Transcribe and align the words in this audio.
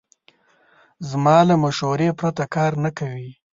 زما 1.09 1.37
له 1.49 1.55
مشورې 1.63 2.09
پرته 2.19 2.43
کار 2.55 2.71
نه 2.83 2.89
کوي. 2.97 3.31